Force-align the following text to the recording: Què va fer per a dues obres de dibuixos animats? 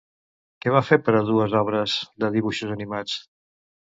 Què 0.63 0.71
va 0.75 0.79
fer 0.85 0.97
per 1.09 1.13
a 1.19 1.21
dues 1.27 1.53
obres 1.59 1.95
de 2.25 2.31
dibuixos 2.37 2.75
animats? 2.79 3.21